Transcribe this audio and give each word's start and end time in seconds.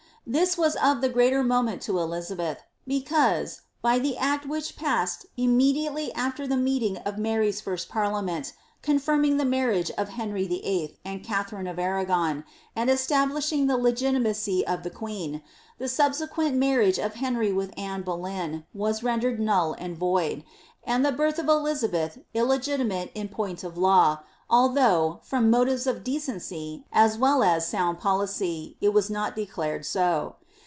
This 0.27 0.55
was 0.55 0.75
of 0.75 1.01
the 1.01 1.09
fieater 1.09 1.43
monieQt 1.43 1.81
to 1.81 1.97
Elizabeth, 1.97 2.59
because, 2.85 3.61
by 3.81 3.97
the 3.97 4.17
act 4.17 4.45
which 4.45 4.77
passed 4.77 5.25
imme 5.35 5.73
diately 5.75 6.11
aller 6.15 6.45
the 6.47 6.55
meeting 6.57 6.97
of 6.97 7.17
Mary's 7.17 7.59
first 7.59 7.89
parliament, 7.89 8.53
confirming 8.83 9.37
the 9.37 9.45
mar 9.45 9.69
riage 9.69 9.89
of 9.97 10.09
Henry 10.09 10.47
Vlll. 10.47 10.95
and 11.03 11.23
Katharine 11.23 11.65
of 11.65 11.79
Arragon, 11.79 12.43
and 12.75 12.91
establishing 12.91 13.65
the 13.65 13.79
Isgitiomcy 13.79 14.61
of 14.61 14.83
the 14.83 14.91
queen, 14.91 15.41
the 15.79 15.87
subsequent 15.89 16.55
marriage 16.55 16.99
of 16.99 17.15
Henry 17.15 17.51
with 17.51 17.73
Anne 17.75 18.03
Boleyn 18.03 18.65
was 18.75 19.01
rendered 19.01 19.39
null 19.39 19.73
and 19.79 19.97
void,' 19.97 20.43
and 20.83 21.03
the 21.03 21.11
birth 21.11 21.39
of 21.39 21.47
Elizabeth 21.49 22.19
ille 22.35 22.45
giiiaiate 22.59 23.09
in 23.15 23.27
point 23.27 23.63
of 23.63 23.75
law, 23.75 24.19
although, 24.53 25.17
from 25.23 25.49
motives 25.49 25.87
of 25.87 26.03
delicacy, 26.03 26.83
as 26.91 27.17
well 27.17 27.41
as 27.41 27.65
sound 27.65 27.97
policy, 27.97 28.75
it 28.81 28.89
was 28.93 29.09
not 29.09 29.33
declared 29.33 29.85
so. 29.85 30.35